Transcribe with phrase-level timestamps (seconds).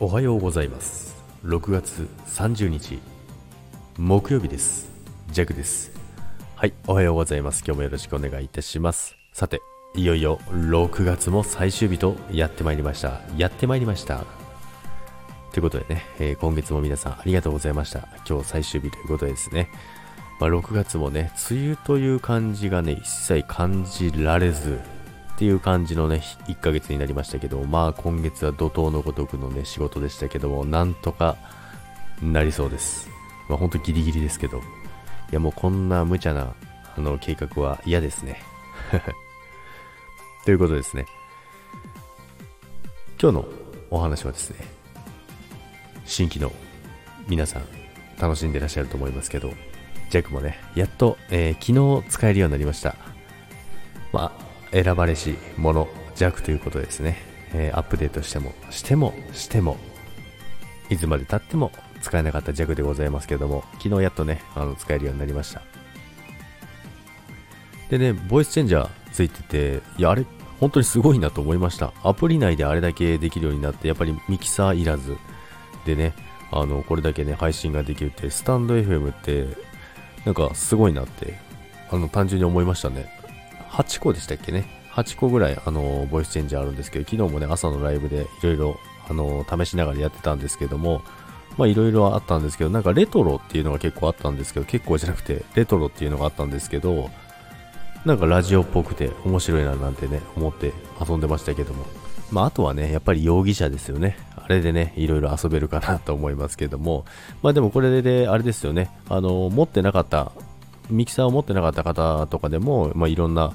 [0.00, 1.16] おはようございます。
[1.44, 3.00] 6月30日
[3.96, 4.88] 木曜日です。
[5.32, 5.90] ジャクです。
[6.54, 7.64] はいおはようございます。
[7.66, 9.16] 今日もよろしくお願いいたします。
[9.32, 9.60] さて
[9.96, 13.22] いよいよ6月も最終日とやってまいりました。
[13.36, 14.24] やってまいりました。
[15.52, 18.06] ということでね、えー、今月も皆さんありがとうございました。
[18.24, 19.68] 今日最終日ということでですね。
[20.38, 24.78] まあ、6月もね、梅雨という感じがね、一切感じられず、
[25.38, 31.36] っていう感じのね、1ヶ月になりましたけど、まあ今月は怒涛のごとくのね、仕事でしたけども、なんとか
[32.20, 33.08] なりそうです。
[33.48, 34.60] まあ本当ギリギリですけど、い
[35.30, 36.54] やもうこんな無茶な、
[36.96, 38.42] あの、計画は嫌ですね。
[40.44, 41.06] ということですね。
[43.22, 43.48] 今日の
[43.90, 44.56] お話はですね、
[46.04, 46.50] 新規の
[47.28, 47.62] 皆さん
[48.20, 49.52] 楽しんでらっしゃると思いますけど、
[50.10, 52.96] ジャックもね、やっと、えー、昨日使えるようになりました。
[54.12, 57.16] まあ、選ばれし者弱ということですね、
[57.54, 59.76] えー、アップデートしてもしてもしても
[60.90, 65.62] いつまで経っても使えなかった弱でございますけども昨日やっとねあの使えるようになりました。
[67.90, 70.26] でねボイスチェンジャーついてていやあれ
[70.60, 71.92] 本当にすごいなと思いました。
[72.02, 75.16] アプリ内であれだけできるようになってやっぱりミキサーいらず。
[75.86, 76.12] でね
[76.50, 79.48] あのこれだけね配信ができるってスタンド FM って
[80.24, 81.38] なんかすごいなって
[81.90, 83.17] あの単純に思いましたね。
[83.70, 91.02] 8個でしたっけね？8個ぐらい、あの、ボイスチェンジあるんですけど、昨日もね、朝のライブでいろいろ、あの、試しながらやってたんですけども、
[91.56, 97.10] まあいろいろあったんですけど、なんかレトロっていうのが結構あったんですけど、結構じゃなくて、レトロっていうのがあったんですけど、
[98.04, 100.72] なんかラジオっぽくて面白いななんてね、思って
[101.04, 101.84] 遊んでましたけども。
[102.30, 104.16] まああとはね、やっぱり容疑者ですよね。
[104.36, 107.04] あれでね、いろいろ遊べるかなと思いますけども。
[107.42, 108.90] まあでもこれで、あれですよね。
[109.08, 110.32] あの、持ってなかった
[110.90, 113.52] ミキサーを持ってなかった方とかでも、まあ、いろんな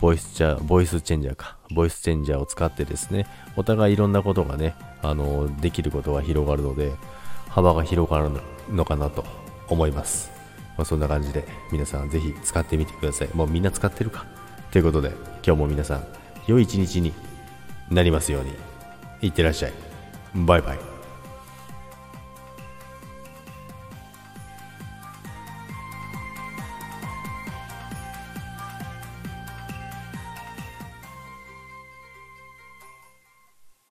[0.00, 6.92] ボイスチャボイスチェンジャーか、ボイスチェンジャーを使ってですね、お互いいろんなことがね、あの、できることが広がるので、
[7.48, 8.30] 幅が広がる
[8.70, 9.24] のかなと
[9.68, 10.30] 思います。
[10.76, 13.28] まあ、そんな感じで、皆さんぜひ使ってみてください。
[13.34, 14.26] もうみんな使ってるか。
[14.72, 15.10] ということで、
[15.46, 16.04] 今日も皆さん、
[16.46, 17.12] 良い一日に
[17.90, 18.52] なりますように。
[19.22, 19.72] いってらっしゃい。
[20.34, 20.93] バイバイ。